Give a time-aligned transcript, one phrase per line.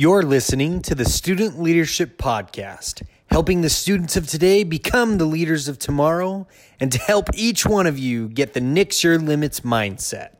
[0.00, 5.66] You're listening to the Student Leadership Podcast, helping the students of today become the leaders
[5.66, 6.46] of tomorrow
[6.78, 10.36] and to help each one of you get the Nix Your Limits mindset.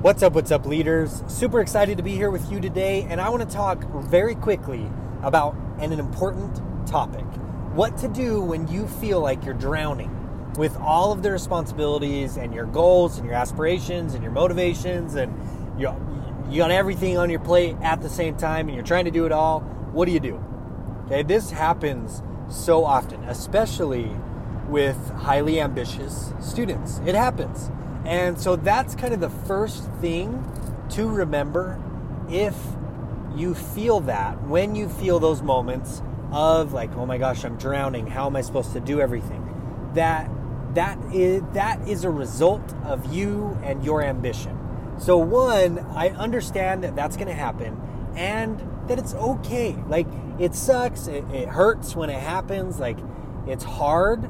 [0.00, 1.22] What's up, what's up, leaders?
[1.28, 4.90] Super excited to be here with you today, and I want to talk very quickly
[5.22, 6.56] about an important
[6.88, 7.26] topic
[7.74, 12.54] what to do when you feel like you're drowning with all of the responsibilities and
[12.54, 15.38] your goals and your aspirations and your motivations and
[15.78, 15.94] your
[16.52, 19.24] you got everything on your plate at the same time and you're trying to do
[19.24, 19.60] it all,
[19.92, 20.42] what do you do?
[21.06, 24.10] Okay, this happens so often, especially
[24.68, 27.00] with highly ambitious students.
[27.06, 27.70] It happens.
[28.04, 30.44] And so that's kind of the first thing
[30.90, 31.82] to remember
[32.28, 32.54] if
[33.34, 38.06] you feel that, when you feel those moments of like, oh my gosh, I'm drowning,
[38.06, 39.90] how am I supposed to do everything?
[39.94, 40.30] That
[40.74, 44.58] that is that is a result of you and your ambition.
[44.98, 47.80] So, one, I understand that that's going to happen
[48.16, 49.76] and that it's okay.
[49.88, 50.06] Like,
[50.38, 52.98] it sucks, it, it, hurts when it happens, like,
[53.46, 54.28] it's hard,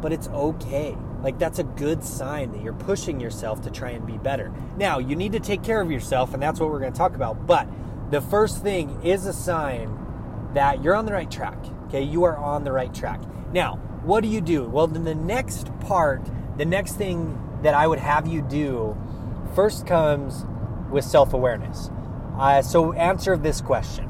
[0.00, 0.96] but it's okay.
[1.22, 4.52] Like, that's a good sign that you're pushing yourself to try and be better.
[4.76, 7.14] Now, you need to take care of yourself, and that's what we're going to talk
[7.14, 7.46] about.
[7.46, 7.68] But
[8.10, 9.98] the first thing is a sign
[10.54, 11.58] that you're on the right track.
[11.86, 13.20] Okay, you are on the right track.
[13.52, 14.64] Now, what do you do?
[14.64, 16.22] Well, then the next part,
[16.56, 18.96] the next thing that I would have you do
[19.56, 20.44] First comes
[20.90, 21.88] with self awareness.
[22.38, 24.04] Uh, so, answer this question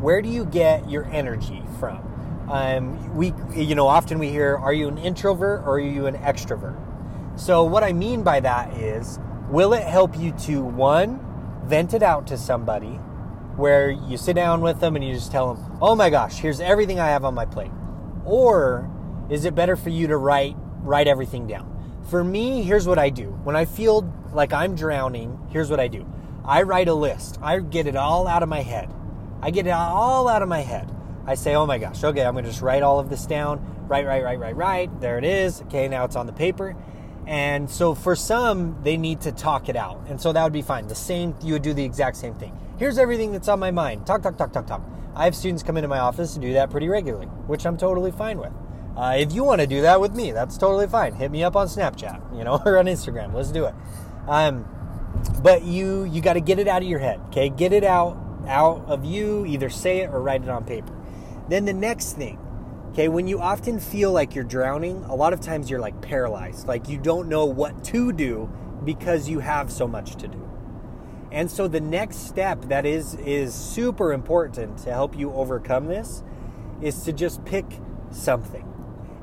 [0.00, 2.06] Where do you get your energy from?
[2.50, 6.16] Um, we, you know, often we hear, Are you an introvert or are you an
[6.16, 6.78] extrovert?
[7.40, 11.20] So, what I mean by that is, will it help you to one,
[11.64, 13.00] vent it out to somebody
[13.56, 16.60] where you sit down with them and you just tell them, Oh my gosh, here's
[16.60, 17.72] everything I have on my plate?
[18.26, 18.90] Or
[19.30, 21.66] is it better for you to write write everything down?
[22.10, 23.30] For me, here's what I do.
[23.42, 26.06] When I feel like I'm drowning, here's what I do.
[26.44, 27.38] I write a list.
[27.42, 28.92] I get it all out of my head.
[29.42, 30.90] I get it all out of my head.
[31.26, 33.86] I say, oh my gosh, okay, I'm gonna just write all of this down.
[33.88, 35.00] Write, write, write, write, write.
[35.00, 35.62] There it is.
[35.62, 36.76] Okay, now it's on the paper.
[37.26, 40.00] And so for some, they need to talk it out.
[40.08, 40.88] And so that would be fine.
[40.88, 42.58] The same, you would do the exact same thing.
[42.78, 44.06] Here's everything that's on my mind.
[44.06, 44.82] Talk, talk, talk, talk, talk.
[45.14, 48.10] I have students come into my office and do that pretty regularly, which I'm totally
[48.10, 48.52] fine with.
[48.96, 51.14] Uh, if you want to do that with me, that's totally fine.
[51.14, 53.32] Hit me up on Snapchat, you know, or on Instagram.
[53.34, 53.74] Let's do it.
[54.28, 54.66] Um,
[55.42, 57.48] but you you got to get it out of your head, okay?
[57.48, 58.16] Get it out
[58.46, 59.44] out of you.
[59.46, 60.94] Either say it or write it on paper.
[61.48, 62.38] Then the next thing,
[62.92, 66.68] okay, when you often feel like you're drowning, a lot of times you're like paralyzed,
[66.68, 68.48] like you don't know what to do
[68.84, 70.50] because you have so much to do.
[71.32, 76.22] And so the next step that is is super important to help you overcome this
[76.80, 77.66] is to just pick
[78.10, 78.66] something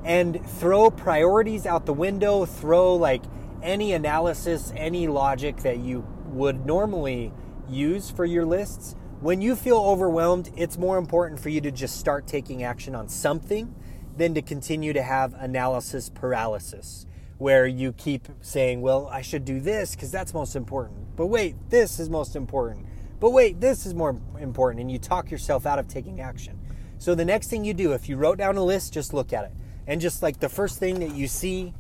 [0.06, 3.24] and throw priorities out the window, throw like
[3.68, 7.34] any analysis, any logic that you would normally
[7.70, 8.96] use for your lists.
[9.20, 13.10] When you feel overwhelmed, it's more important for you to just start taking action on
[13.10, 13.76] something
[14.16, 17.06] than to continue to have analysis paralysis,
[17.38, 21.16] where you keep saying, Well, I should do this because that's most important.
[21.18, 22.86] But wait, this is most important.
[23.20, 24.82] But wait, this is more important.
[24.82, 26.60] And you talk yourself out of taking action.
[27.00, 29.44] So the next thing you do, if you wrote down a list, just look at
[29.46, 29.52] it
[29.88, 31.74] and just like the first thing that you see,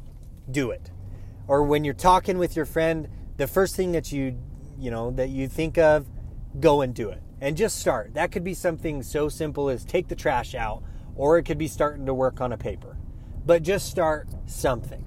[0.49, 0.91] do it.
[1.47, 4.37] Or when you're talking with your friend, the first thing that you,
[4.77, 6.07] you know, that you think of,
[6.59, 7.21] go and do it.
[7.39, 8.15] And just start.
[8.15, 10.83] That could be something so simple as take the trash out,
[11.15, 12.97] or it could be starting to work on a paper.
[13.45, 15.05] But just start something.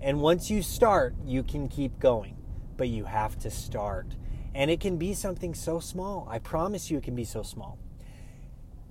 [0.00, 2.36] And once you start, you can keep going.
[2.76, 4.14] But you have to start.
[4.54, 6.28] And it can be something so small.
[6.30, 7.78] I promise you it can be so small.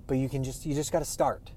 [0.07, 1.51] But you can just you just got to start.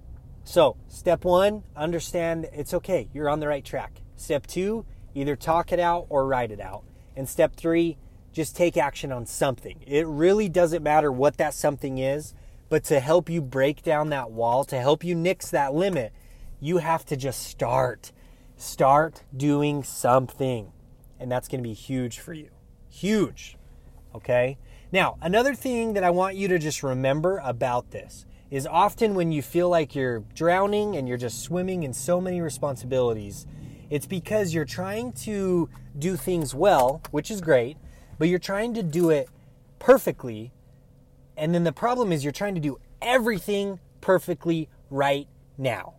[0.45, 3.09] So, step one, understand it's okay.
[3.13, 4.01] You're on the right track.
[4.21, 6.85] Step two, either talk it out or write it out.
[7.17, 7.97] And step three,
[8.35, 9.83] just take action on something.
[9.87, 12.35] It really doesn't matter what that something is,
[12.69, 16.13] but to help you break down that wall, to help you nix that limit,
[16.61, 18.13] you have to just start.
[18.59, 20.71] Start doing something.
[21.19, 22.51] And that's going to be huge for you.
[22.91, 23.57] Huge.
[24.15, 24.59] Okay?
[24.93, 29.33] Now, another thing that I want you to just remember about this is often when
[29.33, 33.47] you feel like you're drowning and you're just swimming in so many responsibilities,
[33.91, 37.77] it's because you're trying to do things well, which is great,
[38.19, 39.29] but you're trying to do it
[39.79, 40.53] perfectly.
[41.37, 45.27] And then the problem is you're trying to do everything perfectly right
[45.59, 45.95] now.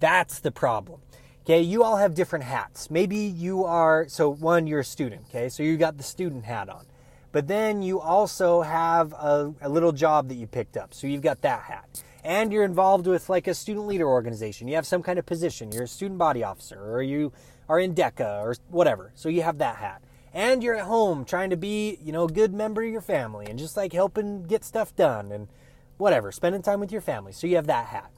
[0.00, 1.00] That's the problem.
[1.44, 2.90] Okay, you all have different hats.
[2.90, 6.68] Maybe you are, so one, you're a student, okay, so you got the student hat
[6.68, 6.86] on.
[7.30, 10.94] But then you also have a, a, little job that you picked up.
[10.94, 12.02] So you've got that hat.
[12.26, 14.66] And you're involved with like a student leader organization.
[14.66, 15.70] You have some kind of position.
[15.70, 17.32] You're a student body officer or you
[17.68, 19.12] are in DECA or whatever.
[19.14, 20.02] So you have that hat.
[20.36, 23.46] and you're at home trying to be, you know, a good member of your family
[23.46, 25.48] and just like helping get stuff done and
[25.96, 27.32] whatever, spending time with your family.
[27.32, 28.10] So you have that hat.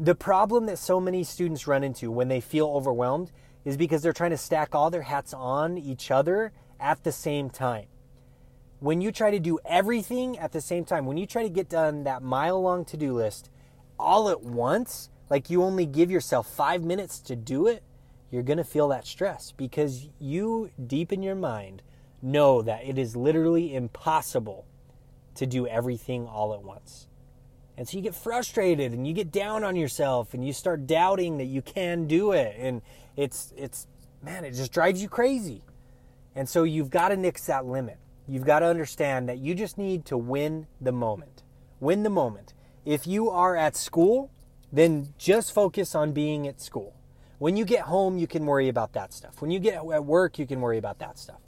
[0.00, 3.30] The problem that so many students run into when they feel overwhelmed
[3.66, 7.50] is because they're trying to stack all their hats on each other at the same
[7.50, 7.88] time.
[8.80, 11.68] When you try to do everything at the same time, when you try to get
[11.68, 13.50] done that mile long to do list
[13.98, 17.82] all at once, like you only give yourself five minutes to do it,
[18.30, 21.82] you're going to feel that stress because you, deep in your mind,
[22.22, 24.66] know that it is literally impossible
[25.34, 27.08] to do everything all at once.
[27.76, 31.38] And so you get frustrated and you get down on yourself and you start doubting
[31.38, 32.56] that you can do it.
[32.58, 32.80] And
[33.16, 33.86] it's, it's,
[34.22, 35.62] man, it just drives you crazy.
[36.34, 37.98] And so you've got to nix that limit.
[38.26, 41.42] You've got to understand that you just need to win the moment.
[41.78, 42.54] Win the moment.
[42.86, 44.30] If you are at school,
[44.72, 46.94] then just focus on being at school.
[47.38, 49.42] When you get home, you can worry about that stuff.
[49.42, 51.40] When you get at work, you can worry about that stuff.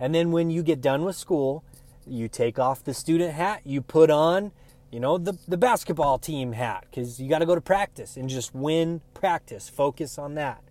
[0.00, 1.62] And then when you get done with school,
[2.04, 4.50] you take off the student hat, you put on
[4.90, 8.28] you know, the, the basketball team hat because you got to go to practice and
[8.28, 9.68] just win practice.
[9.68, 10.62] Focus on that.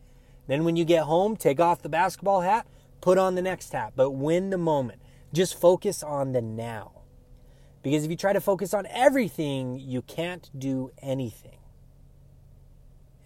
[0.48, 2.68] Then when you get home, take off the basketball hat,
[3.02, 5.00] put on the next hat, but win the moment.
[5.32, 6.92] Just focus on the now.
[7.82, 11.58] Because if you try to focus on everything, you can't do anything.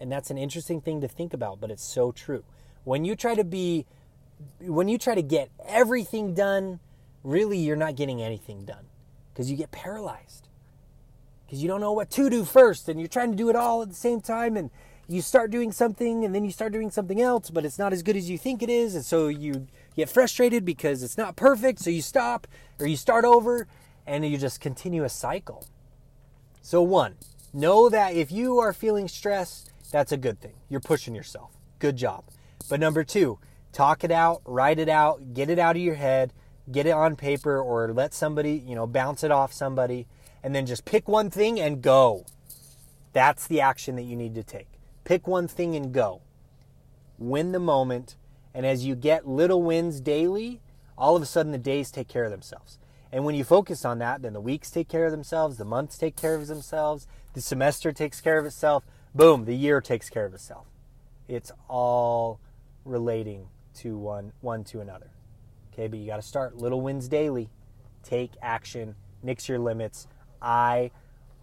[0.00, 2.44] And that's an interesting thing to think about, but it's so true.
[2.84, 3.86] When you try to be,
[4.60, 6.80] when you try to get everything done,
[7.24, 8.84] really you're not getting anything done
[9.32, 10.48] because you get paralyzed
[11.44, 13.82] because you don't know what to do first and you're trying to do it all
[13.82, 14.70] at the same time and
[15.08, 18.02] you start doing something and then you start doing something else but it's not as
[18.02, 19.66] good as you think it is and so you
[19.96, 22.46] get frustrated because it's not perfect so you stop
[22.78, 23.66] or you start over
[24.06, 25.66] and you just continue a cycle
[26.62, 27.14] so one
[27.52, 31.96] know that if you are feeling stress that's a good thing you're pushing yourself good
[31.96, 32.24] job
[32.68, 33.38] but number two
[33.72, 36.32] talk it out write it out get it out of your head
[36.70, 40.06] get it on paper or let somebody you know bounce it off somebody
[40.44, 42.26] and then just pick one thing and go.
[43.14, 44.68] That's the action that you need to take.
[45.04, 46.20] Pick one thing and go.
[47.18, 48.16] Win the moment.
[48.52, 50.60] And as you get little wins daily,
[50.98, 52.78] all of a sudden the days take care of themselves.
[53.14, 55.96] And when you focus on that, then the weeks take care of themselves, the months
[55.96, 58.84] take care of themselves, the semester takes care of itself,
[59.14, 60.66] boom, the year takes care of itself.
[61.28, 62.40] It's all
[62.84, 63.46] relating
[63.76, 65.12] to one one to another.
[65.72, 67.50] Okay, but you got to start little wins daily.
[68.02, 70.08] Take action, nix your limits,
[70.42, 70.90] I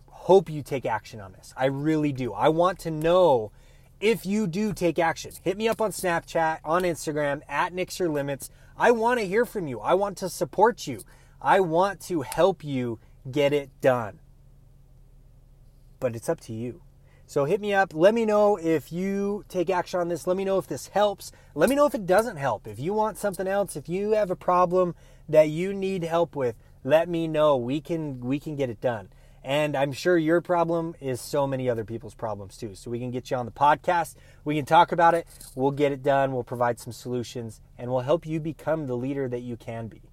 [0.08, 1.54] hope you take action on this.
[1.56, 2.34] I really do.
[2.34, 3.54] I want to know
[4.02, 5.32] if you do take action.
[5.42, 8.50] Hit me up on Snapchat, on Instagram, at Nix Your Limits.
[8.78, 9.80] I want to hear from you.
[9.80, 11.02] I want to support you.
[11.42, 13.00] I want to help you
[13.30, 14.20] get it done.
[16.00, 16.82] But it's up to you.
[17.26, 17.94] So hit me up.
[17.94, 20.28] Let me know if you take action on this.
[20.28, 21.32] Let me know if this helps.
[21.56, 22.68] Let me know if it doesn't help.
[22.68, 24.96] If you want something else, if you have a problem
[25.30, 27.56] that you need help with, let me know.
[27.56, 29.10] We can we can get it done.
[29.44, 32.76] And I'm sure your problem is so many other people's problems too.
[32.76, 34.16] So we can get you on the podcast.
[34.44, 35.26] We can talk about it.
[35.56, 36.34] We'll get it done.
[36.34, 40.11] We'll provide some solutions and we'll help you become the leader that you can be.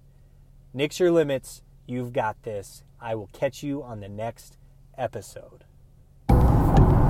[0.71, 1.63] Nix your limits.
[1.87, 2.83] You've got this.
[3.01, 4.55] I will catch you on the next
[4.95, 5.63] episode.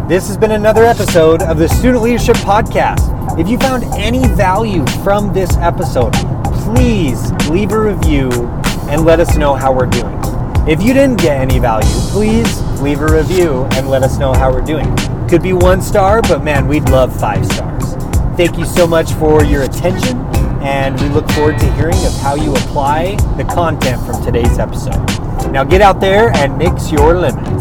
[0.08, 3.38] This has been another episode of the Student Leadership Podcast.
[3.38, 6.14] If you found any value from this episode,
[6.64, 8.30] please leave a review
[8.88, 10.18] and let us know how we're doing.
[10.66, 14.54] If you didn't get any value, please leave a review and let us know how
[14.54, 14.96] we're doing.
[15.28, 17.79] Could be one star, but man, we'd love five stars.
[18.40, 20.18] Thank you so much for your attention,
[20.64, 24.96] and we look forward to hearing of how you apply the content from today's episode.
[25.52, 27.59] Now get out there and nix your limits.